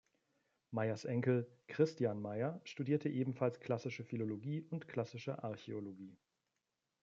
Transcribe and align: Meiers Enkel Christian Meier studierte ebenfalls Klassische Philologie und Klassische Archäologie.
Meiers 0.71 1.05
Enkel 1.05 1.45
Christian 1.67 2.19
Meier 2.23 2.59
studierte 2.63 3.07
ebenfalls 3.07 3.59
Klassische 3.59 4.03
Philologie 4.03 4.61
und 4.61 4.87
Klassische 4.87 5.43
Archäologie. 5.43 6.17